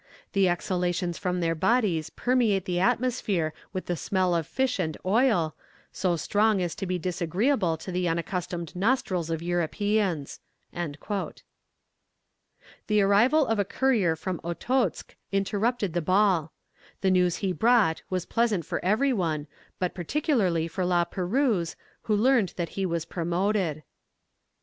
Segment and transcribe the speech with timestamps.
[0.33, 5.55] The exhalations from their bodies permeate the atmosphere with the smell of fish and oil,
[5.91, 10.39] so strong as to be disagreeable to the unaccustomed nostrils of Europeans."
[10.73, 10.95] The
[13.01, 16.51] arrival of a courier from Okotsk interrupted the ball.
[17.01, 19.45] The news he brought was pleasant for every one,
[19.77, 21.75] but particularly for La Perouse,
[22.05, 23.83] who learned that he was promoted.